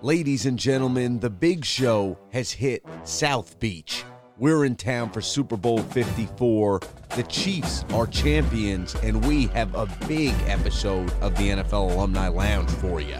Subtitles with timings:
[0.00, 4.04] Ladies and gentlemen, the big show has hit South Beach.
[4.36, 6.80] We're in town for Super Bowl 54.
[7.16, 12.70] The Chiefs are champions, and we have a big episode of the NFL Alumni Lounge
[12.70, 13.16] for you.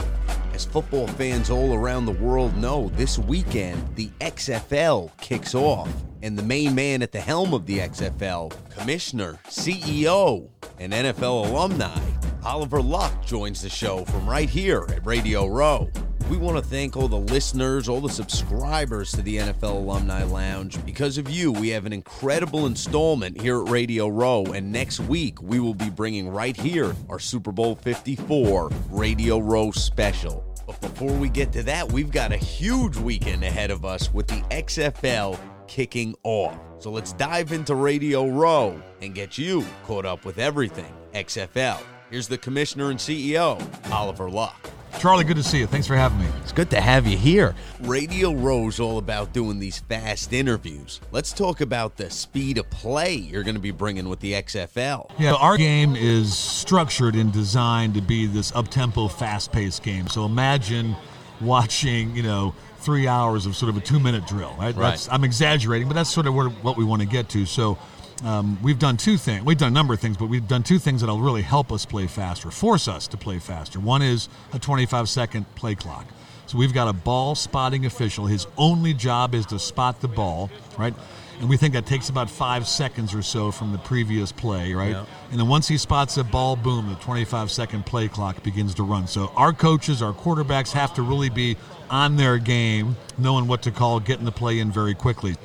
[0.55, 5.93] As football fans all around the world know, this weekend the XFL kicks off,
[6.23, 10.49] and the main man at the helm of the XFL, Commissioner, CEO,
[10.79, 11.99] and NFL alumni,
[12.45, 15.91] Oliver Luck, joins the show from right here at Radio Row.
[16.29, 20.85] We want to thank all the listeners, all the subscribers to the NFL Alumni Lounge.
[20.85, 25.41] Because of you, we have an incredible installment here at Radio Row, and next week
[25.41, 30.45] we will be bringing right here our Super Bowl 54 Radio Row special.
[30.67, 34.27] But before we get to that, we've got a huge weekend ahead of us with
[34.27, 36.59] the XFL kicking off.
[36.79, 41.81] So let's dive into Radio Row and get you caught up with everything XFL.
[42.11, 43.59] Here's the commissioner and CEO,
[43.91, 44.68] Oliver Luck.
[44.99, 45.69] Charlie, good to see you.
[45.69, 46.27] Thanks for having me.
[46.43, 47.55] It's good to have you here.
[47.83, 51.01] Radio Row's all about doing these fast interviews.
[51.13, 55.13] Let's talk about the speed of play you're going to be bringing with the XFL.
[55.17, 60.09] Yeah, our game is structured and designed to be this up-tempo, fast-paced game.
[60.09, 60.97] So imagine
[61.41, 64.75] watching, you know, three hours of sort of a two-minute drill, right?
[64.75, 64.91] Right.
[64.91, 67.47] That's, I'm exaggerating, but that's sort of where, what we want to get to.
[67.47, 67.79] So
[68.25, 69.45] um, we've done two things.
[69.45, 71.85] We've done a number of things, but we've done two things that'll really help us
[71.85, 73.79] play faster, force us to play faster.
[73.79, 76.07] One is a 25 second play clock.
[76.47, 78.27] So we've got a ball spotting official.
[78.27, 80.95] His only job is to spot the ball, right?
[81.41, 84.93] And we think that takes about five seconds or so from the previous play, right?
[84.93, 85.05] Yeah.
[85.31, 88.83] And then once he spots a ball, boom, the 25 second play clock begins to
[88.83, 89.07] run.
[89.07, 91.57] So our coaches, our quarterbacks have to really be
[91.91, 95.37] on their game, knowing what to call, getting the play in very quickly.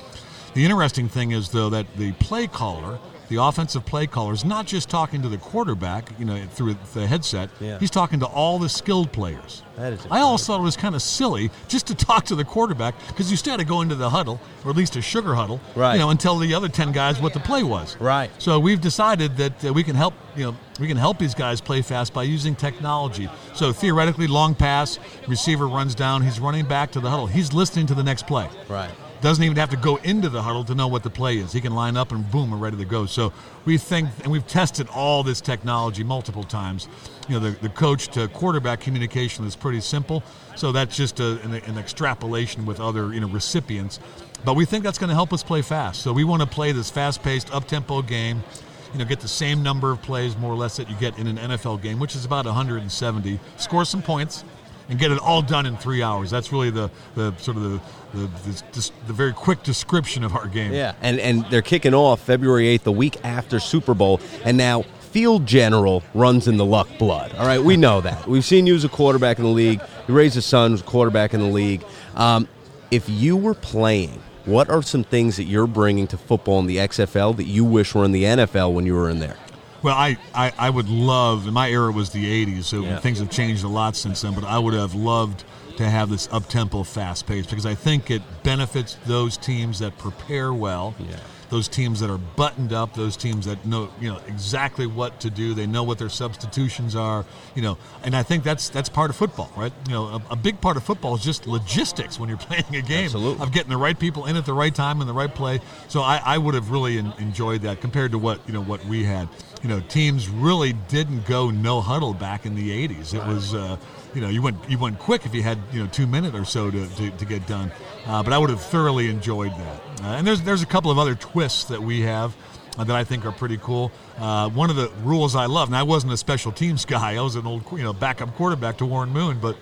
[0.54, 4.66] The interesting thing is, though, that the play caller, the offensive play caller, is not
[4.66, 7.50] just talking to the quarterback, you know, through the headset.
[7.60, 7.78] Yeah.
[7.80, 9.62] He's talking to all the skilled players.
[9.76, 12.44] That is I always thought it was kind of silly just to talk to the
[12.44, 15.34] quarterback because you still had to go into the huddle, or at least a sugar
[15.34, 15.94] huddle, Right.
[15.94, 17.96] you know, and tell the other ten guys what the play was.
[17.98, 18.30] Right.
[18.38, 21.60] So we've decided that uh, we can help, you know, we can help these guys
[21.60, 23.28] play fast by using technology.
[23.54, 27.86] So theoretically, long pass, receiver runs down, he's running back to the huddle, he's listening
[27.86, 28.90] to the next play Right.
[29.24, 31.50] Doesn't even have to go into the huddle to know what the play is.
[31.50, 33.06] He can line up and boom, we're ready to go.
[33.06, 33.32] So
[33.64, 36.88] we think, and we've tested all this technology multiple times.
[37.26, 40.22] You know, the, the coach to quarterback communication is pretty simple.
[40.56, 43.98] So that's just a, an, an extrapolation with other you know recipients.
[44.44, 46.02] But we think that's going to help us play fast.
[46.02, 48.44] So we want to play this fast-paced, up-tempo game.
[48.92, 51.26] You know, get the same number of plays more or less that you get in
[51.26, 53.40] an NFL game, which is about 170.
[53.56, 54.44] Score some points
[54.88, 56.30] and get it all done in three hours.
[56.30, 57.80] That's really the, the sort of the
[58.14, 58.30] the,
[58.72, 60.72] the, the very quick description of our game.
[60.72, 64.82] Yeah, and and they're kicking off February 8th, the week after Super Bowl, and now
[64.82, 67.34] Field General runs in the Luck blood.
[67.36, 68.26] All right, we know that.
[68.26, 69.80] We've seen you as a quarterback in the league.
[70.08, 71.84] You raised a son who's a quarterback in the league.
[72.14, 72.48] Um,
[72.90, 76.78] if you were playing, what are some things that you're bringing to football in the
[76.78, 79.36] XFL that you wish were in the NFL when you were in there?
[79.84, 82.98] Well, I, I, I would love, and my era was the 80s, so Yeah.
[83.00, 85.44] things have changed a lot since then, but I would have loved
[85.76, 89.98] to have this up tempo, fast pace because I think it benefits those teams that
[89.98, 90.94] prepare well.
[90.98, 91.16] Yeah.
[91.50, 95.30] Those teams that are buttoned up, those teams that know you know exactly what to
[95.30, 97.24] do, they know what their substitutions are,
[97.54, 99.72] you know, and I think that's that's part of football, right?
[99.86, 102.82] You know, a, a big part of football is just logistics when you're playing a
[102.82, 103.42] game Absolutely.
[103.42, 105.60] of getting the right people in at the right time and the right play.
[105.88, 108.84] So I, I would have really en- enjoyed that compared to what you know what
[108.86, 109.28] we had.
[109.62, 113.14] You know, teams really didn't go no huddle back in the '80s.
[113.14, 113.54] It was.
[113.54, 113.76] Uh,
[114.14, 116.44] you know, you went you went quick if you had you know two minutes or
[116.44, 117.72] so to, to, to get done,
[118.06, 119.93] uh, but I would have thoroughly enjoyed that.
[120.02, 122.36] Uh, and there's there's a couple of other twists that we have
[122.78, 123.92] uh, that I think are pretty cool.
[124.18, 127.16] Uh, one of the rules I love, and I wasn't a special teams guy.
[127.16, 129.56] I was an old you know backup quarterback to Warren Moon, but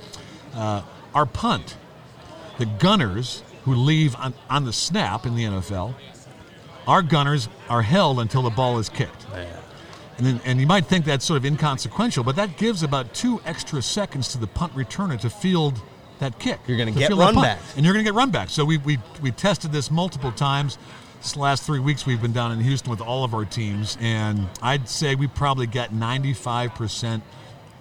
[0.55, 0.83] uh,
[1.15, 1.77] our punt
[2.59, 5.95] the gunners who leave on, on the snap in the NFL,
[6.87, 9.27] our gunners are held until the ball is kicked.
[10.19, 13.41] And, then, and you might think that's sort of inconsequential, but that gives about two
[13.45, 15.81] extra seconds to the punt returner to field
[16.23, 16.61] that kick.
[16.67, 17.77] You're gonna get run backs.
[17.77, 18.49] And you're going to get run back.
[18.49, 20.79] So we, we, we tested this multiple times.
[21.21, 24.49] This last three weeks, we've been down in Houston with all of our teams, and
[24.61, 27.23] I'd say we probably got 95%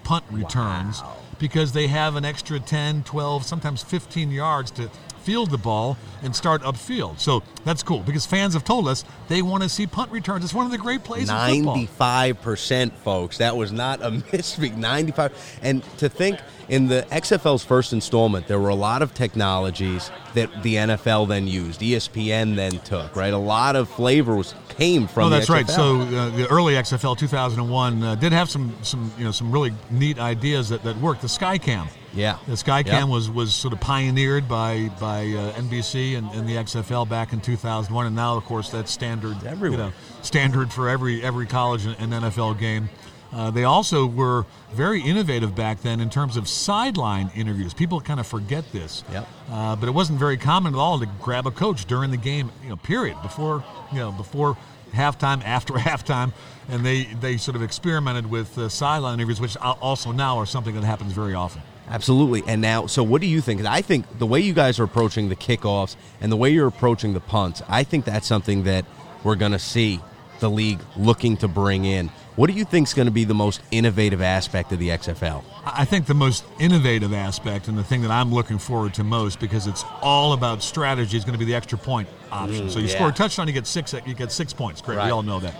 [0.04, 1.02] punt returns
[1.40, 6.36] because they have an extra 10, 12, sometimes 15 yards to field the ball and
[6.36, 7.20] start upfield.
[7.20, 10.44] So that's cool because fans have told us they want to see punt returns.
[10.44, 11.28] It's one of the great plays.
[11.28, 13.38] Ninety-five percent, folks.
[13.38, 14.76] That was not a misspeak.
[14.76, 16.40] Ninety-five, and to think
[16.70, 21.48] in the XFL's first installment, there were a lot of technologies that the NFL then
[21.48, 23.16] used, ESPN then took.
[23.16, 25.26] Right, a lot of flavor was came from.
[25.26, 25.70] Oh, that's right.
[25.70, 29.74] So uh, the early XFL 2001 uh, did have some some you know some really
[29.90, 31.22] neat ideas that, that worked.
[31.22, 32.38] The Skycam, Yeah.
[32.48, 33.08] The Skycam Yep.
[33.08, 37.40] was was sort of pioneered by by uh, NBC and, and the XFL back in
[37.42, 39.44] 2001, and now of course that's standard.
[39.46, 39.72] Everywhere.
[39.80, 42.90] You know, standard for every every college and, and NFL game.
[43.34, 47.74] Uh, they also were very innovative back then in terms of sideline interviews.
[47.74, 49.26] People kind of forget this, Yep.
[49.50, 52.52] uh, but it wasn't very common at all to grab a coach during the game,
[52.62, 54.58] you know, period, before you know before
[54.94, 56.34] halftime, after halftime,
[56.68, 60.76] and they they sort of experimented with uh, sideline interviews, which also now are something
[60.76, 61.62] that happens very often.
[61.92, 62.44] Absolutely.
[62.48, 63.64] And now, so what do you think?
[63.66, 67.14] I think the way you guys are approaching the kickoffs and the way you're approaching
[67.14, 68.86] the punts, I think that's something that
[69.24, 70.00] we're going to see
[70.40, 72.10] the league looking to bring in.
[72.36, 75.44] What do you think is going to be the most innovative aspect of the XFL?
[75.66, 79.40] I think the most innovative aspect and the thing that I'm looking forward to most
[79.40, 82.68] because it's all about strategy is going to be the extra point option.
[82.68, 82.96] Mm, so you yeah.
[82.96, 83.94] score a touchdown, you get six.
[83.94, 84.82] You get six points.
[84.82, 85.06] Great, Right.
[85.06, 85.54] we all know that.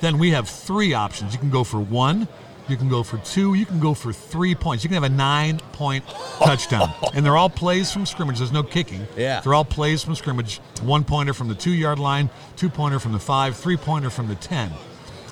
[0.00, 1.34] Then we have three options.
[1.34, 2.26] You can go for one.
[2.68, 3.54] You can go for two.
[3.54, 4.84] You can go for three points.
[4.84, 6.04] You can have a nine-point
[6.38, 8.38] touchdown, and they're all plays from scrimmage.
[8.38, 9.06] There's no kicking.
[9.16, 9.40] Yeah.
[9.40, 10.58] they're all plays from scrimmage.
[10.82, 14.34] One pointer from the two-yard line, two pointer from the five, three pointer from the
[14.36, 14.70] ten,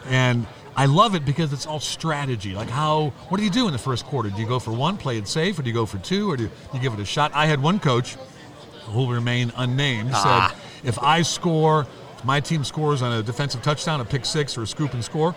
[0.06, 0.46] and
[0.76, 2.54] I love it because it's all strategy.
[2.54, 4.28] Like how, what do you do in the first quarter?
[4.30, 6.36] Do you go for one, play it safe, or do you go for two, or
[6.36, 7.30] do you give it a shot?
[7.34, 8.16] I had one coach
[8.86, 10.54] who will remain unnamed Ah.
[10.82, 11.86] said, if I score,
[12.18, 15.04] if my team scores on a defensive touchdown, a pick six, or a scoop and
[15.04, 15.34] score,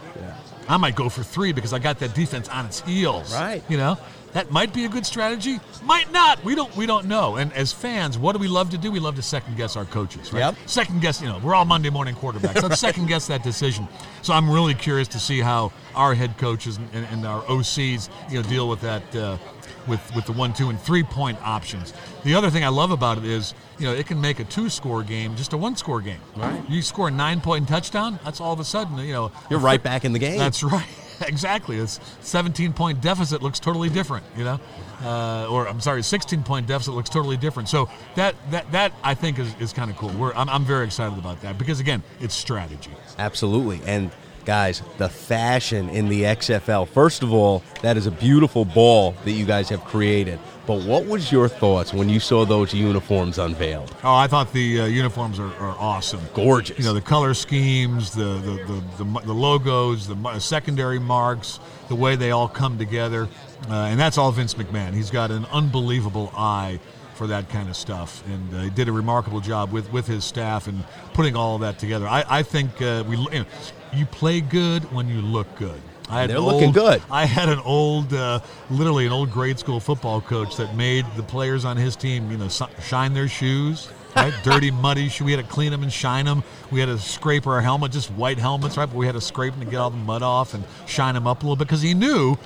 [0.68, 3.34] I might go for three because I got that defense on its heels.
[3.34, 3.64] Right.
[3.70, 3.98] You know,
[4.36, 6.44] that might be a good strategy, might not.
[6.44, 7.38] We don't we don't know.
[7.38, 8.92] And as fans, what do we love to do?
[8.92, 10.40] We love to second guess our coaches, right?
[10.40, 10.56] Yep.
[10.66, 12.62] Second guess, you know, we're all Monday morning quarterbacks.
[12.62, 13.88] Let's second guess that decision.
[14.24, 18.10] So I'm really curious to see how our head coaches and, and, and our OCs,
[18.30, 19.16] you know, deal with that.
[19.16, 19.38] Uh,
[19.88, 21.94] with, with the one, two, and three point options.
[22.24, 24.70] The other thing I love about it is, you know, it can make a two
[24.70, 26.20] score game just a one score game.
[26.36, 26.70] Right.
[26.70, 29.82] You score a nine point touchdown, that's all of a sudden, you know, You're right
[29.82, 30.38] back in the game.
[30.38, 30.86] that's right.
[31.22, 31.78] Exactly.
[31.78, 34.60] This 17 point deficit looks totally different, you know,
[35.02, 37.70] uh, or I'm sorry, 16 point deficit looks totally different.
[37.70, 40.10] So that that that I think is, is kind of cool.
[40.10, 42.92] We're, I'm, I'm very excited about that because again, it's strategy.
[43.18, 43.80] Absolutely.
[43.86, 44.12] And
[44.45, 46.88] guys, the fashion in the XFL.
[46.88, 50.39] First of all, that is a beautiful ball that you guys have created.
[50.65, 53.95] But what was your thoughts when you saw those uniforms unveiled?
[54.03, 56.21] Oh, I thought the uh, uniforms are, are awesome.
[56.33, 56.80] Gorgeous.
[56.80, 61.95] You know, the color schemes, the the, the, the, the logos, the secondary marks, the
[61.95, 63.27] way they all come together.
[63.69, 64.94] Uh, and that's all Vince McMahon.
[64.94, 66.80] He's got an unbelievable eye
[67.16, 68.24] for that kind of stuff.
[68.28, 70.84] And uh, he did a remarkable job with, with his staff and
[71.14, 72.08] putting all of that together.
[72.08, 73.46] I, I think uh, we you, know,
[73.94, 75.82] you play good when you look good.
[76.08, 77.02] I had They're an looking old- good.
[77.10, 78.40] I had an old, uh,
[78.70, 82.38] literally an old grade school football coach that made the players on his team, you
[82.38, 84.32] know, shine their shoes, right?
[84.44, 85.10] Dirty, muddy.
[85.24, 86.44] We had to clean them and shine them.
[86.70, 88.86] We had to scrape our helmet, just white helmets, right?
[88.86, 91.26] But we had to scrape them to get all the mud off and shine them
[91.26, 92.38] up a little bit because he knew.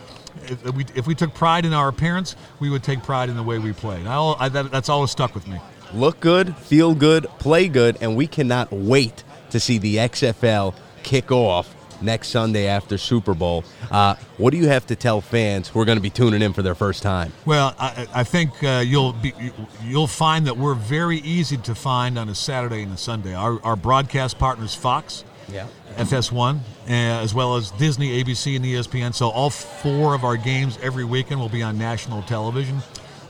[0.43, 3.43] If we, if we took pride in our appearance, we would take pride in the
[3.43, 4.05] way we played.
[4.07, 5.59] I, I, that, that's always stuck with me.
[5.93, 11.31] Look good, feel good, play good, and we cannot wait to see the XFL kick
[11.31, 13.63] off next Sunday after Super Bowl.
[13.91, 16.53] Uh, what do you have to tell fans who are going to be tuning in
[16.53, 17.33] for their first time?
[17.45, 19.33] Well, I, I think uh, you'll be
[19.83, 23.33] you'll find that we're very easy to find on a Saturday and a Sunday.
[23.33, 25.67] Our, our broadcast partners, Fox, Yeah.
[25.97, 29.13] FS1, uh, as well as Disney, ABC, and ESPN.
[29.13, 32.81] So all four of our games every weekend will be on national television.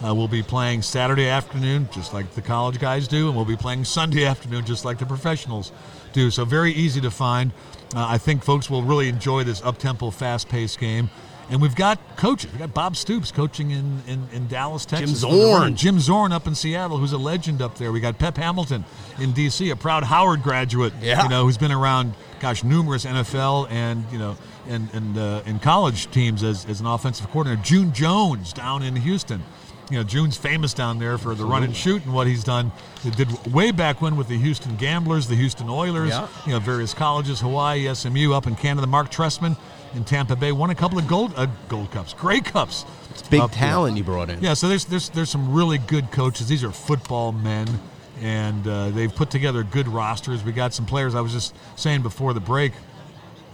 [0.05, 3.57] Uh, we'll be playing Saturday afternoon, just like the college guys do, and we'll be
[3.57, 5.71] playing Sunday afternoon, just like the professionals
[6.13, 6.31] do.
[6.31, 7.51] So very easy to find.
[7.95, 11.09] Uh, I think folks will really enjoy this up-tempo, fast-paced game.
[11.49, 12.51] And we've got coaches.
[12.51, 15.21] We've got Bob Stoops coaching in, in, in Dallas, Texas.
[15.21, 15.75] the Zorn.
[15.75, 17.91] Jim Zorn up in Seattle, who's a legend up there.
[17.91, 18.85] We got Pep Hamilton
[19.19, 20.93] in D.C., a proud Howard graduate.
[21.01, 21.23] Yeah.
[21.23, 24.37] You know, who's been around, gosh, numerous NFL and you know,
[24.67, 27.61] and and uh, in college teams as, as an offensive coordinator.
[27.63, 29.43] June Jones down in Houston.
[29.89, 32.71] You know, June's famous down there for the run and shoot and what he's done.
[33.01, 36.09] He did way back when with the Houston Gamblers, the Houston Oilers.
[36.09, 36.27] Yeah.
[36.45, 38.85] You know, various colleges, Hawaii, SMU, up in Canada.
[38.85, 39.57] Marc Trestman
[39.95, 42.85] in Tampa Bay won a couple of gold uh, gold cups, Grey cups.
[43.09, 43.47] It's big there.
[43.49, 44.41] talent you brought in.
[44.41, 46.47] Yeah, so there's there's there's some really good coaches.
[46.47, 47.67] These are football men,
[48.21, 50.43] and uh, they've put together good rosters.
[50.43, 51.15] We got some players.
[51.15, 52.73] I was just saying before the break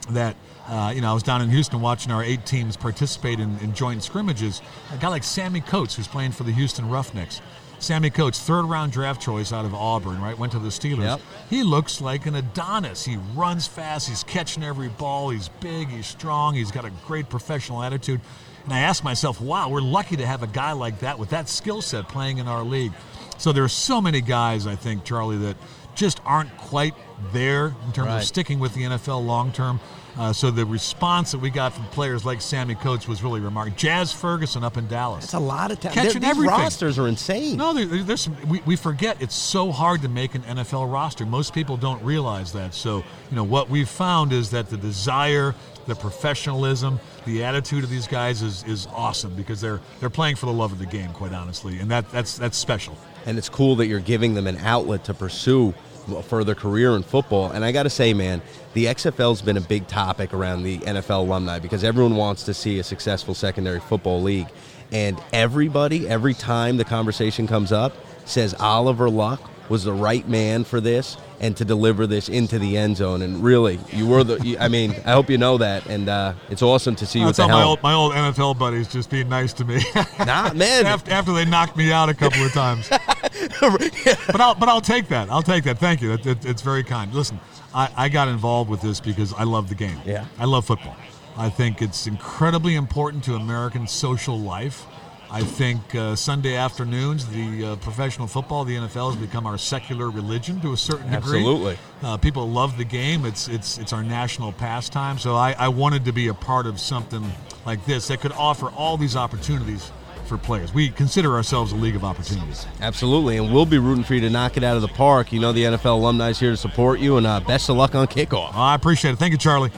[0.09, 0.35] that
[0.67, 3.73] uh, you know I was down in Houston watching our eight teams participate in, in
[3.73, 4.61] joint scrimmages.
[4.91, 7.41] A guy like Sammy Coates, who's playing for the Houston Roughnecks.
[7.79, 10.37] Sammy Coates, third round draft choice out of Auburn, right?
[10.37, 11.03] Went to the Steelers.
[11.03, 11.21] Yep.
[11.49, 13.05] He looks like an Adonis.
[13.05, 14.07] He runs fast.
[14.07, 15.29] He's catching every ball.
[15.29, 15.89] He's big.
[15.89, 16.55] He's strong.
[16.55, 18.21] He's got a great professional attitude.
[18.63, 21.47] And I asked myself, wow, we're lucky to have a guy like that with that
[21.47, 22.93] skill set playing in our league.
[23.37, 25.57] So there are so many guys, I think, Charlie, that
[25.95, 26.93] just aren't quite
[27.31, 28.17] there in terms Right.
[28.17, 29.79] of sticking with the NFL long term.
[30.17, 33.75] Uh, so the response that we got from players like Sammy Coates was really remarkable.
[33.77, 35.25] Jazz Ferguson up in Dallas.
[35.25, 35.91] It's a lot of time.
[35.91, 36.57] Catching These everything.
[36.57, 37.57] rosters are insane.
[37.57, 41.25] No, there, there's some, we, we forget it's so hard to make an NFL roster.
[41.25, 42.73] Most people don't realize that.
[42.73, 42.99] So,
[43.29, 45.53] you know, what we've found is that the desire,
[45.87, 50.45] the professionalism, the attitude of these guys is, is awesome because they're they're playing for
[50.47, 52.97] the love of the game, quite honestly, and that that's that's special.
[53.25, 55.73] and it's cool that you're giving them an outlet to pursue
[56.09, 57.49] a further career in football.
[57.51, 58.41] And I got to say, man,
[58.73, 62.77] the XFL's been a big topic around the NFL alumni because everyone wants to see
[62.79, 64.47] a successful secondary football league.
[64.91, 67.93] And everybody, every time the conversation comes up,
[68.25, 72.77] says Oliver Luck was the right man for this and to deliver this into the
[72.77, 73.21] end zone.
[73.21, 74.37] And really, you were the.
[74.45, 77.31] you- I mean, I hope you know that, and uh, it's awesome to see you
[77.31, 79.81] the my old my old NFL buddies just being nice to me.
[80.25, 80.85] Nah, man.
[80.85, 82.89] after, after they knocked me out a couple of times.
[83.61, 85.29] but I'll but I'll take that.
[85.29, 85.77] I'll take that.
[85.77, 86.13] Thank you.
[86.13, 87.13] It, it- it's very kind.
[87.13, 87.39] Listen,
[87.73, 89.99] I, I got involved with this because I love the game.
[90.05, 90.25] Yeah.
[90.39, 90.95] I love football.
[91.37, 94.85] I think it's incredibly important to American social life.
[95.29, 100.09] I think uh, Sunday afternoons, the uh, professional football, the NFL, has become our secular
[100.09, 101.39] religion to a certain degree.
[101.39, 101.77] Absolutely.
[102.03, 103.25] Uh, people love the game.
[103.25, 105.17] It's it's it's our national pastime.
[105.17, 107.23] So I, I wanted to be a part of something
[107.65, 109.91] like this that could offer all these opportunities
[110.25, 110.73] for players.
[110.73, 112.65] We consider ourselves a league of opportunities.
[112.81, 115.31] Absolutely, and we'll be rooting for you to knock it out of the park.
[115.31, 117.95] You know the NFL alumni is here to support you, and uh, best of luck
[117.95, 118.53] on kickoff.
[118.53, 119.17] I appreciate it.
[119.17, 119.71] Thank you, Charlie.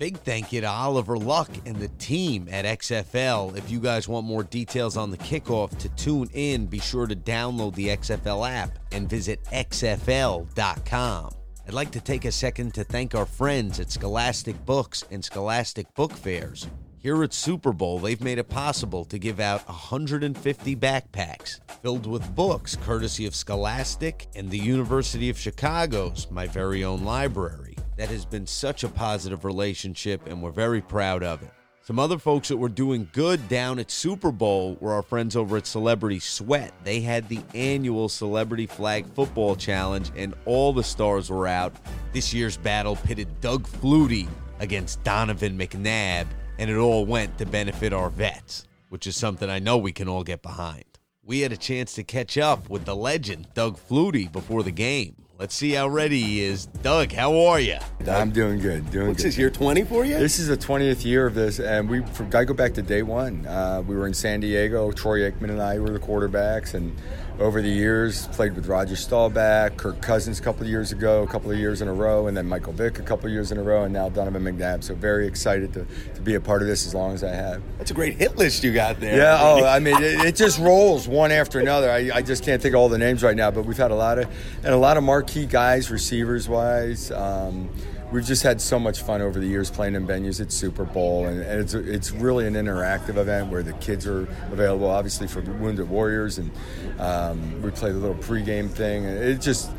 [0.00, 3.54] Big thank you to Oliver Luck and the team at XFL.
[3.54, 7.14] If you guys want more details on the kickoff to tune in, be sure to
[7.14, 11.30] download the XFL app and visit xfl.com.
[11.66, 15.92] I'd like to take a second to thank our friends at Scholastic Books and Scholastic
[15.92, 16.66] Book Fairs.
[16.96, 22.34] Here at Super Bowl, they've made it possible to give out 150 backpacks filled with
[22.34, 27.69] books courtesy of Scholastic and the University of Chicago's My Very Own Library.
[28.00, 31.50] That has been such a positive relationship, and we're very proud of it.
[31.82, 35.58] Some other folks that were doing good down at Super Bowl were our friends over
[35.58, 36.72] at Celebrity Sweat.
[36.82, 41.74] They had the annual Celebrity Flag Football Challenge, and all the stars were out.
[42.14, 44.30] This year's battle pitted Doug Flutie
[44.60, 46.26] against Donovan McNabb,
[46.58, 50.08] and it all went to benefit our vets, which is something I know we can
[50.08, 50.86] all get behind.
[51.22, 55.16] We had a chance to catch up with the legend, Doug Flutie, before the game.
[55.40, 56.66] Let's see how ready he is.
[56.66, 57.78] Doug, how are you?
[58.06, 58.90] I'm doing good.
[58.90, 59.28] Doing What's good.
[59.28, 60.18] this, year 20 for you?
[60.18, 63.00] This is the 20th year of this, and we from, I go back to day
[63.00, 63.46] one.
[63.46, 64.92] Uh, we were in San Diego.
[64.92, 66.94] Troy Aikman and I were the quarterbacks, and
[67.40, 71.26] over the years played with Roger Staubach, Kirk Cousins a couple of years ago, a
[71.26, 73.58] couple of years in a row, and then Michael Vick a couple of years in
[73.58, 74.84] a row, and now Donovan McNabb.
[74.84, 77.62] So very excited to, to be a part of this as long as I have.
[77.78, 79.16] That's a great hit list you got there.
[79.16, 79.38] Yeah.
[79.40, 81.90] Oh, I mean, it, it just rolls one after another.
[81.90, 83.96] I, I just can't think of all the names right now, but we've had a
[83.96, 84.26] lot of
[84.62, 87.10] and a lot of marquee guys, receivers wise.
[87.10, 87.70] Um,
[88.10, 91.26] we've just had so much fun over the years playing in venues at Super Bowl,
[91.26, 95.40] and, and it's it's really an interactive event where the kids are available, obviously for
[95.40, 96.50] Wounded Warriors, and
[96.98, 99.06] um, we play the little pregame thing.
[99.06, 99.70] And it just.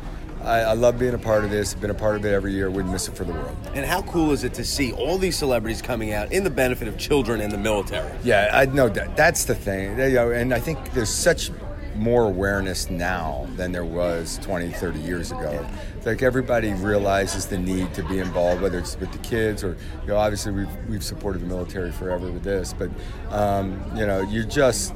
[0.44, 1.72] I, I love being a part of this.
[1.72, 2.68] Been a part of it every year.
[2.68, 3.56] Wouldn't miss it for the world.
[3.74, 6.88] And how cool is it to see all these celebrities coming out in the benefit
[6.88, 8.12] of children in the military?
[8.24, 9.16] Yeah, I know that.
[9.16, 9.96] That's the thing.
[9.96, 11.52] You know, and I think there's such
[11.96, 15.66] more awareness now than there was 20, 30 years ago.
[16.04, 20.08] Like everybody realizes the need to be involved, whether it's with the kids or, you
[20.08, 22.90] know, obviously we've, we've supported the military forever with this, but,
[23.30, 24.94] um, you know, you just,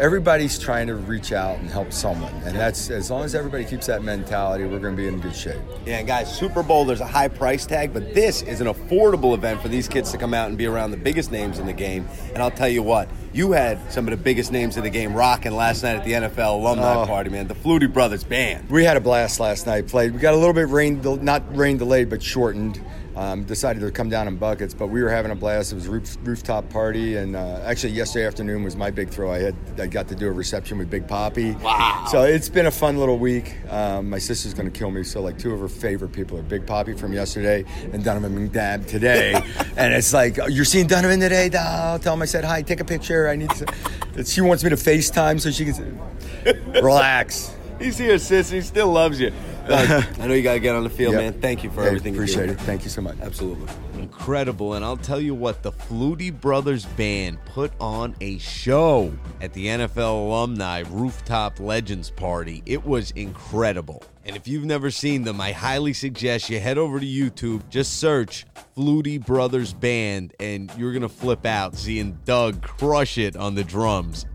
[0.00, 2.32] everybody's trying to reach out and help someone.
[2.44, 5.36] And that's, as long as everybody keeps that mentality, we're going to be in good
[5.36, 5.60] shape.
[5.84, 9.34] Yeah, and guys, Super Bowl, there's a high price tag, but this is an affordable
[9.34, 11.72] event for these kids to come out and be around the biggest names in the
[11.74, 12.08] game.
[12.32, 15.12] And I'll tell you what, you had some of the biggest names in the game
[15.14, 17.06] rocking last night at the NFL alumni Oh.
[17.06, 17.46] party, man.
[17.46, 18.70] The Flutie Brothers Band.
[18.70, 19.86] We had a blast last night.
[19.86, 20.12] Played.
[20.14, 22.80] We got a little bit rain, not rain delayed, but shortened.
[23.16, 25.72] Um, decided to come down in buckets, but we were having a blast.
[25.72, 29.32] It was a roof, rooftop party, and uh, actually yesterday afternoon was my big throw.
[29.32, 31.60] I had I got to do a reception with Big Papi.
[31.60, 32.06] Wow.
[32.08, 33.56] So it's been a fun little week.
[33.68, 35.02] Um, my sister's going to kill me.
[35.02, 38.86] So like two of her favorite people are Big Papi from yesterday and Donovan McNabb
[38.86, 39.34] today.
[39.76, 41.50] and it's like "Oh, you're seeing Donovan today.
[41.58, 42.62] I'll tell him I said hi.
[42.62, 43.28] Take a picture.
[43.28, 43.50] I need.
[43.50, 46.00] To, she wants me to FaceTime so she can
[46.82, 47.54] relax.
[47.80, 48.50] He's here, sis.
[48.50, 49.32] He still loves you.
[49.70, 51.22] Doug, I know you got to get on the field, Yep.
[51.34, 51.40] man.
[51.40, 52.52] Thank you for Hey, everything you Appreciate do.
[52.52, 52.60] it.
[52.60, 53.16] Thank you so much.
[53.20, 53.66] Absolutely.
[53.98, 54.74] Incredible.
[54.74, 59.66] And I'll tell you what, the Flutie Brothers Band put on a show at the
[59.66, 62.62] NFL Alumni Rooftop Legends Party.
[62.66, 64.02] It was incredible.
[64.24, 67.98] And if you've never seen them, I highly suggest you head over to YouTube, just
[67.98, 68.46] search
[68.76, 73.64] Flutie Brothers Band, and you're going to flip out seeing Doug crush it on the
[73.64, 74.26] drums.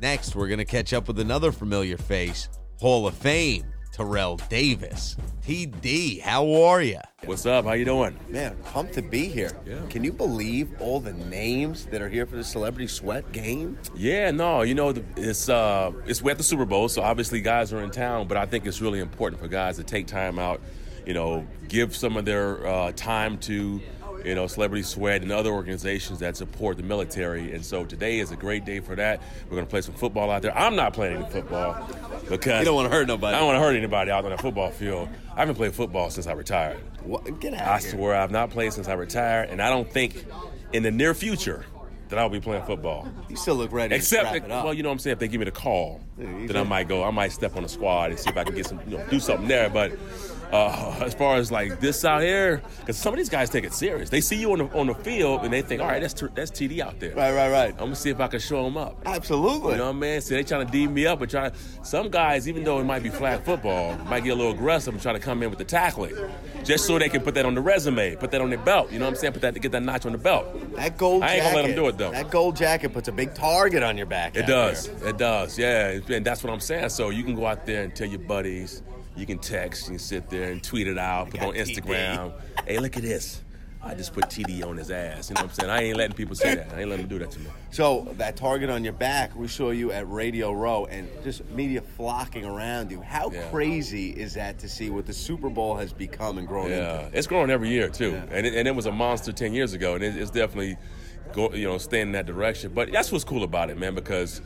[0.00, 2.48] Next, we're going to catch up with another familiar face,
[2.80, 5.16] Hall of Fame, Terrell Davis.
[5.46, 6.98] TD, how are you?
[7.26, 7.66] What's up?
[7.66, 8.18] How you doing?
[8.30, 9.52] Man, pumped to be here.
[9.66, 9.80] Yeah.
[9.90, 13.78] Can you believe all the names that are here for the Celebrity Sweat game?
[13.94, 17.70] Yeah, no, you know, it's uh, it's we're at the Super Bowl, so obviously guys
[17.74, 20.62] are in town, but I think it's really important for guys to take time out,
[21.04, 23.78] you know, give some of their uh, time to,
[24.24, 27.52] you know, Celebrity Sweat and other organizations that support the military.
[27.52, 29.20] And so today is a great day for that.
[29.46, 30.56] We're going to play some football out there.
[30.56, 31.88] I'm not playing any football
[32.28, 33.36] because You don't want to hurt nobody.
[33.36, 35.08] I don't want to hurt anybody out on the football field.
[35.34, 36.78] I haven't played football since I retired.
[37.02, 37.40] What?
[37.40, 37.90] Get out I of here.
[37.90, 40.24] I swear I've not played since I retired, and I don't think
[40.72, 41.64] in the near future
[42.08, 43.08] that I'll be playing football.
[43.30, 44.64] You still look ready Except, to strap it up.
[44.66, 45.12] well, you know what I'm saying.
[45.14, 47.02] If they give me the call, Yeah, then I might go.
[47.02, 49.06] I might step on the squad and see if I can get some, you know,
[49.08, 49.70] do something there.
[49.70, 49.92] But
[50.52, 53.72] uh, as far as like this out here, because some of these guys take it
[53.72, 54.10] serious.
[54.10, 56.50] They see you on the on the field and they think, all right, that's that's
[56.50, 57.14] TD out there.
[57.14, 57.70] right, right, right.
[57.72, 59.00] I'm gonna see if I can show them up.
[59.06, 59.72] Absolutely.
[59.72, 60.20] You know what I mean?
[60.20, 61.52] So they trying to D me up, but trying.
[61.82, 65.02] Some guys, even though it might be flag football, might get a little aggressive and
[65.02, 66.14] try to come in with the tackling,
[66.64, 68.92] just so they can put that on the resume, put that on their belt.
[68.92, 69.32] You know what I'm saying?
[69.32, 70.46] Put that to get that notch on the belt.
[70.76, 71.44] that gold I ain't jacket.
[71.54, 72.10] gonna let 'em do it, though.
[72.12, 74.36] That gold jacket puts a big target on your back.
[74.36, 74.86] It does.
[74.86, 75.08] here.
[75.08, 75.58] It does.
[75.58, 76.90] Yeah, and that's what I'm saying.
[76.90, 78.82] So you can go out there and tell your buddies.
[79.16, 79.86] You can text.
[79.86, 81.30] You can sit there and tweet it out.
[81.30, 82.32] Put it on Instagram.
[82.66, 83.42] hey, look at this.
[83.84, 85.28] I just put TD on his ass.
[85.28, 85.70] You know what I'm saying?
[85.70, 86.72] I ain't letting people see that.
[86.72, 87.46] I ain't letting them do that to me.
[87.72, 91.80] So that target on your back, we saw you at Radio Row, and just media
[91.80, 93.00] flocking around you.
[93.00, 93.42] How Yeah.
[93.50, 97.18] crazy is that to see what the Super Bowl has become and grown Yeah, into?
[97.18, 98.24] it's growing every year too, Yeah.
[98.30, 100.76] and it, and it was a monster ten years ago, and it, it's definitely
[101.32, 102.70] go, you know staying in that direction.
[102.72, 104.42] But that's what's cool about it, man, because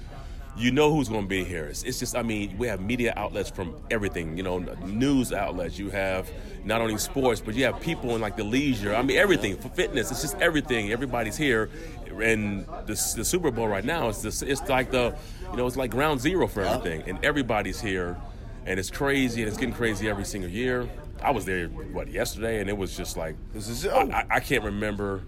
[0.56, 1.64] you know who's going to be here.
[1.66, 5.78] It's, it's just, I mean, we have media outlets from everything, you know, news outlets.
[5.78, 6.30] You have
[6.64, 8.94] not only sports, but you have people in like the leisure.
[8.94, 10.10] I mean, everything for fitness.
[10.10, 10.92] It's just everything.
[10.92, 11.68] Everybody's here,
[12.22, 14.42] and the, the Super Bowl right now is this.
[14.42, 15.14] It's like the,
[15.50, 18.16] you know, it's like ground zero for everything, and everybody's here,
[18.64, 20.88] and it's crazy, and it's getting crazy every single year.
[21.22, 24.40] I was there what yesterday, and it was just like This is- I, I, I
[24.40, 25.22] can't remember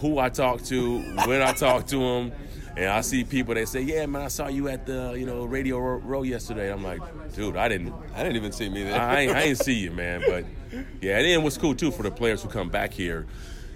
[0.00, 2.32] who I talked to, when I talked to them,
[2.76, 5.44] and I see people that say, "Yeah, man, I saw you at the you know
[5.44, 7.00] Radio Row, Row yesterday." I'm like,
[7.34, 9.00] dude, I didn't, I didn't even see me there.
[9.00, 10.22] I, ain't, I ain't see you, man.
[10.26, 10.44] But
[11.00, 13.26] yeah, and then what's cool too for the players who come back here.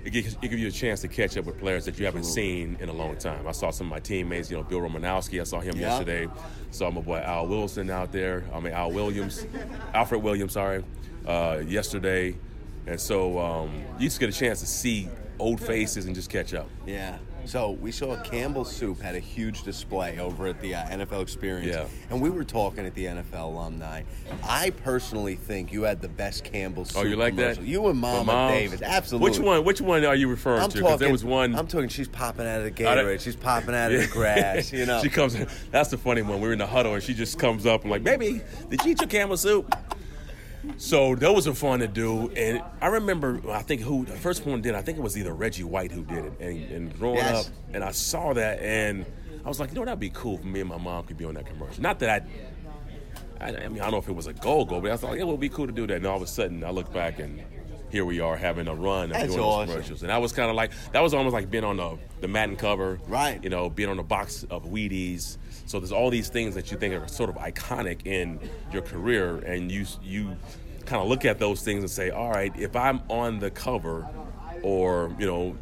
[0.04, 2.24] It gives, it gives you a chance to catch up with players that you haven't
[2.24, 3.46] seen in a long time.
[3.46, 5.38] I saw some of my teammates, you know, Bill Romanowski.
[5.40, 5.88] I saw him Yeah.
[5.88, 6.28] yesterday.
[6.70, 8.44] Saw my boy Al Wilson out there.
[8.54, 9.44] I mean, Al Williams,
[9.92, 10.82] Alfred Williams, sorry,
[11.26, 12.36] uh, yesterday.
[12.86, 15.08] And so um, you just get a chance to see
[15.38, 16.68] old faces and just catch up.
[16.86, 17.18] Yeah.
[17.44, 21.68] So we saw Campbell Soup had a huge display over at the uh, NFL Experience,
[21.74, 21.86] Yeah.
[22.10, 24.02] and we were talking at the NFL alumni.
[24.44, 26.98] I personally think you had the best Campbell Soup.
[26.98, 27.62] Oh, you like that?
[27.62, 28.48] You and Mama?
[28.52, 29.30] Davis, absolutely.
[29.30, 29.64] Which one?
[29.64, 30.76] Which one are you referring I'm to?
[30.78, 31.54] Because there was one.
[31.56, 31.88] I'm talking.
[31.88, 33.20] She's popping out of the Oh, Gatorade.
[33.20, 34.70] She's popping out of the grass.
[34.70, 35.00] You know.
[35.02, 35.34] she comes.
[35.70, 36.40] That's the funny one.
[36.42, 38.92] We were in the huddle, and she just comes up and like, "Baby, did you
[38.92, 39.74] eat your camel soup?"
[40.76, 43.40] So those are fun to do, and I remember.
[43.50, 44.74] I think who the first one did.
[44.74, 47.46] I think it was either Reggie White who did it, and, and growing Yes.
[47.48, 49.04] up, and I saw that, and
[49.44, 51.24] I was like, you know, that'd be cool for me and my mom could be
[51.24, 51.82] on that commercial.
[51.82, 52.22] Not that
[53.40, 54.96] I, I, I mean, I don't know if it was a goal goal, but I
[54.96, 55.96] thought, yeah, it would be cool to do that.
[55.96, 57.42] And all of a sudden, I look back and.
[57.90, 59.40] Here we are having a run of doing awesome.
[59.40, 61.98] those commercials, and that was kind of like that was almost like being on the
[62.20, 63.42] the Madden cover, Right.
[63.42, 65.38] You know, being on a box of Wheaties.
[65.66, 68.40] So there's all these things that you think are sort of iconic in
[68.72, 70.36] your career, and you you
[70.86, 74.06] kind of look at those things and say, all right, if I'm on the cover,
[74.62, 75.56] or you know,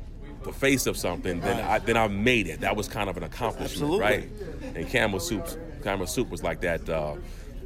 [0.45, 2.61] the face of something, then I, then I've made it.
[2.61, 4.01] That was kind of an accomplishment, Absolutely.
[4.01, 4.29] right?
[4.77, 5.45] And Campbell Soup,
[5.83, 6.89] Campbell Soup was like that.
[6.89, 7.17] Uh,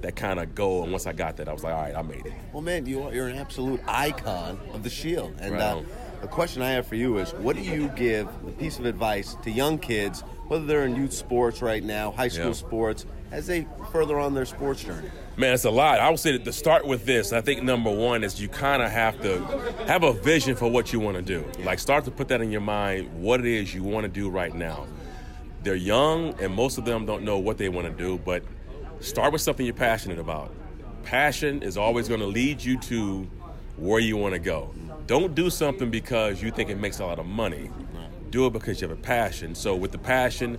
[0.02, 2.02] that kind of goal, and once I got that, I was like, all right, I
[2.02, 2.32] made it.
[2.52, 5.34] Well, man, you are, you're an absolute icon of the Shield.
[5.40, 5.82] And Right uh,
[6.20, 9.36] the question I have for you is, what do you give a piece of advice
[9.42, 12.52] to young kids, whether they're in youth sports right now, high school Yeah.
[12.52, 15.08] sports, as they further on their sports journey?
[15.36, 16.00] Man, it's a lot.
[16.00, 18.82] I would say that to start with this, I think number one is you kind
[18.82, 19.38] of have to
[19.86, 21.44] have a vision for what you want to do.
[21.64, 24.28] Like, start to put that in your mind, what it is you want to do
[24.28, 24.86] right now.
[25.62, 28.42] They're young, and most of them don't know what they want to do, but
[29.00, 30.54] start with something you're passionate about.
[31.02, 33.28] Passion is always going to lead you to
[33.76, 34.72] where you want to go.
[35.06, 37.70] Don't do something because you think it makes a lot of money.
[38.30, 39.56] Do it because you have a passion.
[39.56, 40.58] So, with the passion,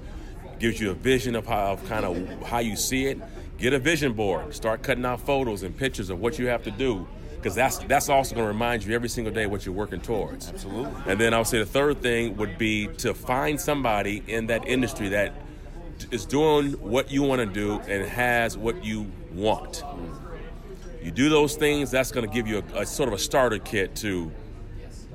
[0.60, 3.20] gives you a vision of how of kind of how you see it.
[3.58, 4.54] Get a vision board.
[4.54, 8.10] Start cutting out photos and pictures of what you have to do, because that's that's
[8.10, 10.50] also going to remind you every single day what you're working towards.
[10.50, 11.02] Absolutely.
[11.08, 14.68] And then I would say the third thing would be to find somebody in that
[14.68, 15.34] industry that
[16.12, 19.84] is doing what you want to do and has what you want.
[21.02, 23.58] You do those things, that's going to give you a, a sort of a starter
[23.58, 24.32] kit to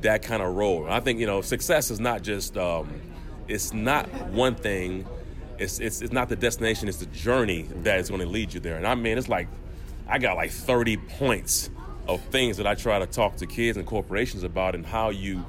[0.03, 0.85] that kind of role.
[0.85, 3.01] And I think you know success is not just um,
[3.49, 5.07] it's not one thing.
[5.59, 6.89] It's, it's it's not the destination.
[6.89, 8.77] It's the journey that is going to lead you there.
[8.77, 9.49] And I mean, it's like
[10.09, 11.71] I got like 30 points
[12.09, 15.45] of things that I try to talk to kids and corporations about and how you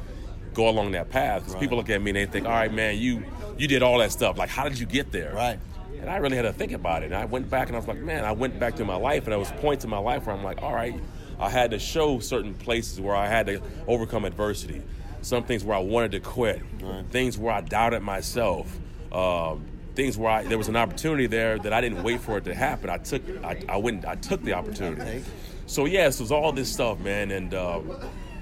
[0.53, 1.43] go along that path.
[1.43, 3.23] Because people look at me and they think, all right, man, you
[3.57, 4.37] you did all that stuff.
[4.37, 5.33] Like, how did you get there?
[5.33, 5.59] Right.
[5.99, 7.07] And I really had to think about it.
[7.07, 9.25] And I went back and I was like, man, I went back to my life
[9.25, 10.95] and I was points in my life where I'm like, all right,
[11.39, 14.81] I had to show certain places where I had to overcome adversity.
[15.21, 16.61] Some things where I wanted to quit.
[16.81, 17.03] Right.
[17.07, 18.75] Things where I doubted myself.
[19.11, 19.65] Um,
[19.95, 22.53] things where I, there was an opportunity there that I didn't wait for it to
[22.53, 22.89] happen.
[22.89, 25.23] I took, I, I went, I took the opportunity.
[25.65, 27.31] So yes, it was all this stuff, man.
[27.31, 27.81] And uh,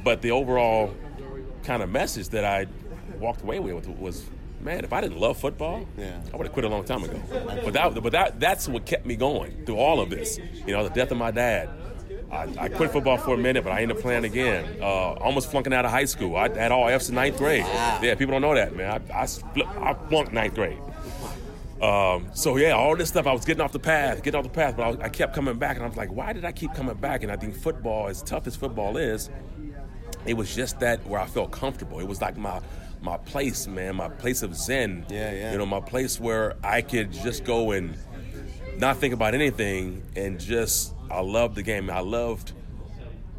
[0.04, 0.94] but the overall
[1.64, 2.68] kind of message that I
[3.18, 4.26] walked away with was,
[4.66, 6.20] man, if I didn't love football, Yeah.
[6.34, 7.22] I would have quit a long time ago.
[7.64, 10.38] But that, but that, that's what kept me going through all of this.
[10.66, 11.70] You know, the death of my dad.
[12.32, 14.78] I, I quit football for a minute, but I ended up playing again.
[14.82, 16.36] Uh, almost flunking out of high school.
[16.36, 17.64] I had all F's in ninth grade.
[17.66, 19.02] Yeah, people don't know that, man.
[19.14, 20.80] I, I, split, I flunked ninth grade.
[21.82, 24.50] Um, so yeah, all this stuff, I was getting off the path, getting off the
[24.50, 26.52] path, but I, was- I kept coming back, and I was like, why did I
[26.52, 27.22] keep coming back?
[27.24, 29.30] And I think football, as tough as football is,
[30.26, 32.00] it was just that where I felt comfortable.
[32.00, 32.60] It was like my
[33.06, 35.06] my place, man, my place of zen.
[35.10, 35.52] Yeah, yeah.
[35.52, 37.96] You know, my place where I could just go and
[38.78, 41.90] not think about anything and just I loved the game.
[41.90, 42.52] I loved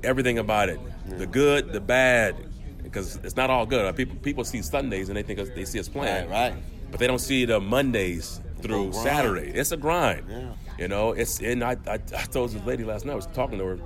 [0.04, 0.80] everything about it,
[1.18, 2.36] the good, the bad,
[2.82, 3.94] because it's not all good.
[3.96, 6.62] People people see Sundays and they think they see us playing, Right, right.
[6.90, 8.94] But they don't see the Mondays through grind.
[8.94, 9.50] Saturday.
[9.50, 10.26] It's a grind.
[10.30, 10.52] Yeah.
[10.78, 13.14] You know, it's and I, I I told this lady last night.
[13.14, 13.78] I was talking to her,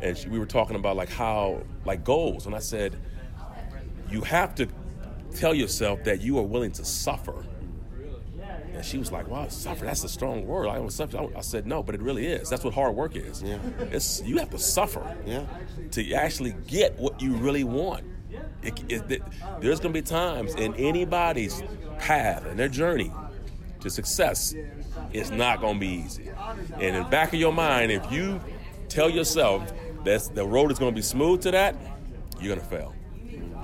[0.00, 2.96] and she, we were talking about like how like goals, and I said,
[4.10, 4.68] you have to
[5.34, 7.44] tell yourself that you are willing to suffer.
[8.74, 9.84] And she was like, "Wow, suffer.
[9.84, 10.66] That's a strong word.
[10.68, 12.48] I don't suffer." I said, "No, but it really is.
[12.48, 13.42] That's what hard work is.
[13.42, 13.58] Yeah.
[13.92, 15.44] It's you have to suffer Yeah.
[15.92, 18.04] to actually get what you really want.
[18.62, 19.22] It, it, it-
[19.60, 21.62] there's going to be times in anybody's
[21.98, 23.12] path and their journey
[23.80, 24.54] to success,
[25.12, 26.30] it's not going to be easy.
[26.74, 28.40] And in the back of your mind, if you
[28.88, 29.72] tell yourself
[30.04, 31.76] that the road is going to be smooth to that,
[32.40, 32.92] you're going to fail.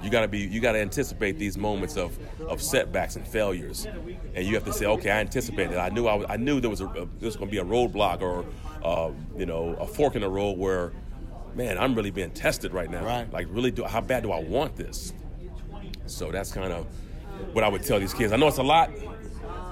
[0.02, 0.38] You got to be.
[0.38, 3.86] You got to anticipate these moments of, of setbacks and failures,
[4.34, 5.76] and you have to say, okay, I anticipated.
[5.76, 7.64] I knew I, was- I knew there was a there was going to be a
[7.64, 8.44] roadblock or
[8.82, 10.92] uh, you know a fork in the road where,
[11.54, 13.04] man, I'm really being tested right now.
[13.04, 13.30] Right.
[13.32, 15.12] Like, really, do how bad do I want this?
[16.06, 16.86] So that's kind of
[17.52, 18.32] what I would tell these kids.
[18.32, 18.90] I know it's a lot.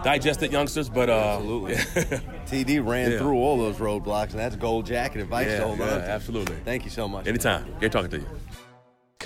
[0.05, 1.75] Digest it, youngsters, but uh, Absolutely.
[2.47, 3.19] TD ran Yeah.
[3.19, 6.55] through all those roadblocks, and that's gold jacket advice Yeah, to hold yeah, on absolutely.
[6.65, 7.27] Thank you so much.
[7.27, 7.67] anytime.
[7.81, 8.27] Great talking to you.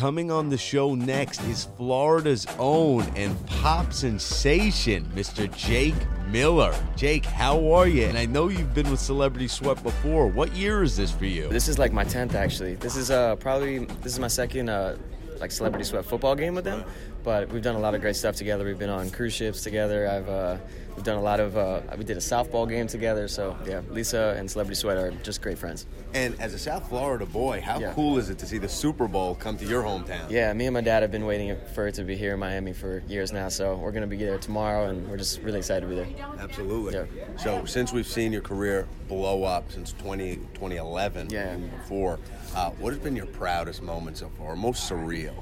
[0.03, 5.49] Coming on the show next is Florida's own and pop sensation, Mr.
[5.57, 5.95] Jake
[6.27, 6.75] Miller.
[6.97, 8.07] Jake, how are you?
[8.07, 10.27] And I know you've been with Celebrity Sweat before.
[10.27, 11.47] What year is this for you?
[11.51, 12.75] This is like my tenth actually.
[12.75, 14.97] This is uh, probably this is my second uh,
[15.39, 16.85] like celebrity sweat football game with them.
[17.23, 18.65] But we've done a lot of great stuff together.
[18.65, 20.09] We've been on cruise ships together.
[20.09, 20.57] I've uh,
[20.97, 23.29] we've done a lot of uh, we did a softball game together.
[23.29, 25.87] So yeah, Lisa and Celebrity Sweat are just great friends.
[26.15, 27.93] And as a South Florida boy, how Yeah.
[27.95, 30.29] cool is it to see the Super Bowl come to your hometown?
[30.31, 32.73] Yeah, me and my dad have been waiting for it to be here in Miami
[32.73, 33.49] for years now.
[33.49, 36.09] So we're gonna be there tomorrow, and we're just really excited to be there.
[36.39, 36.95] Absolutely.
[36.95, 37.05] Yeah.
[37.39, 41.57] So since we've seen your career blow up since 20, 2011, Yeah.
[41.57, 42.19] before,
[42.55, 45.33] uh, what has been your proudest moment so far, most surreal?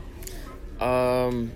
[0.81, 1.53] Um,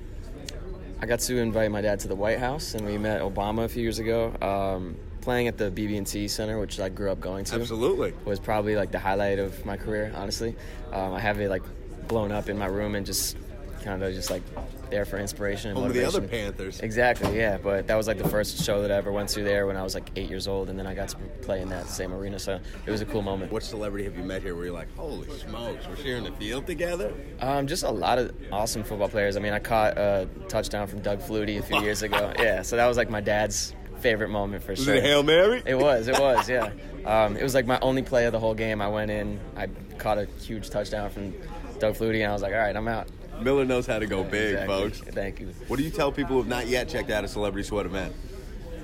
[1.05, 3.69] I got to invite my dad to the White House, and we met Obama a
[3.69, 4.33] few years ago.
[4.41, 7.57] Um, playing at the BB&T Center, which I grew up going to.
[7.57, 8.15] Absolutely.
[8.25, 10.11] was probably like the highlight of my career.
[10.17, 10.57] Honestly,
[10.95, 11.63] um, I have it like
[12.09, 13.37] blown up in my room and just
[13.85, 14.43] kind of just like
[14.91, 16.81] there for inspiration and Home of the other Panthers.
[16.81, 17.59] Exactly, yeah.
[17.59, 19.83] But that was like the first show that I ever went to there when I
[19.83, 22.39] was like eight years old, and then I got to play in that same arena.
[22.39, 23.53] So it was a cool moment.
[23.53, 26.67] What celebrity have you met here where you're like, holy smokes, we're sharing the field
[26.67, 27.13] together?
[27.41, 29.37] Um, just a lot of awesome football players.
[29.37, 32.33] I mean, I caught a touchdown from Doug Flutie a few years ago.
[32.45, 35.01] Yeah, so that was like my dad's favorite moment for Was sure.
[35.01, 35.63] Hail Mary?
[35.65, 36.71] It was, it was, yeah.
[37.07, 38.83] Um, it was like my only play of the whole game.
[38.83, 39.69] I went in, I
[39.99, 41.33] caught a huge touchdown from
[41.79, 43.09] Doug Flutie, and I was like, all right, I'm out.
[43.41, 44.67] Miller knows how to go big, Exactly.
[44.77, 45.01] folks.
[45.01, 45.49] Thank you.
[45.69, 48.15] What do you tell people who have not yet checked out a Celebrity Sweat event?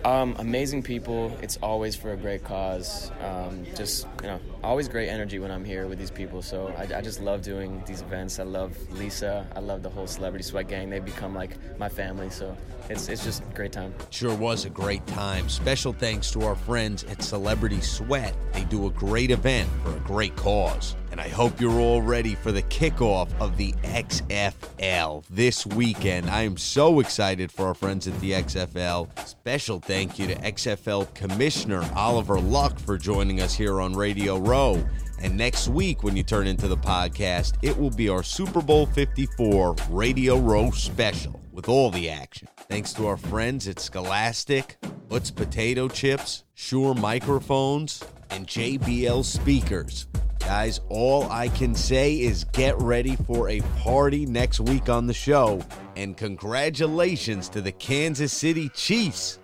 [0.05, 1.37] Um, amazing people.
[1.43, 3.11] It's always for a great cause.
[3.23, 6.43] Um, just you know, always great energy when I'm here with these people.
[6.43, 8.39] So I, I just love doing these events.
[8.39, 9.47] I love Lisa.
[9.55, 10.91] I love the whole Celebrity Sweat gang.
[10.91, 12.31] They become like my family.
[12.31, 12.57] So
[12.89, 13.95] it's it's just a great time.
[14.11, 15.49] Sure was a great time.
[15.49, 18.35] Special thanks to our friends at Celebrity Sweat.
[18.53, 20.97] They do a great event for a great cause.
[21.11, 26.31] And I hope you're all ready for the kickoff of the XFL this weekend.
[26.31, 29.09] I am so excited for our friends at the XFL.
[29.27, 34.85] Special thank you to XFL Commissioner Oliver Luck for joining us here on Radio Row.
[35.21, 38.85] And next week, when you turn into the podcast, it will be our Super Bowl
[38.85, 42.49] 54 Radio Row special with all the action.
[42.69, 44.77] Thanks to our friends at Scholastic,
[45.09, 50.09] Utz Potato Chips, Shure Microphones, and JBL speakers.
[50.41, 55.15] Guys, all I can say is get ready for a party next week on the
[55.15, 55.63] show.
[55.95, 59.39] And congratulations to the Kansas City Chiefs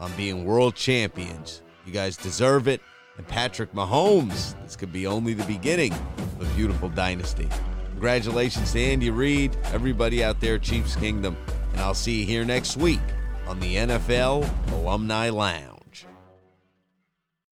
[0.00, 1.62] on being world champions.
[1.86, 2.80] You guys deserve it.
[3.18, 7.48] And Patrick Mahomes, this could be only the beginning of a beautiful dynasty.
[7.90, 11.36] Congratulations to Andy Reid, everybody out there, Chiefs Kingdom.
[11.72, 13.00] And I'll see you here next week
[13.46, 15.67] on the NFL Alumni Lounge.